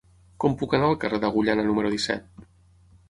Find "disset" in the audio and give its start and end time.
1.97-2.49